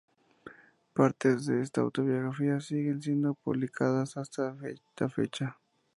Partes 0.95 1.45
de 1.45 1.61
esta 1.61 1.81
autobiografía 1.81 2.59
siguen 2.59 3.03
siendo 3.03 3.35
publicadas 3.35 4.17
hasta 4.17 4.57
esta 4.67 5.07
fecha. 5.09 5.59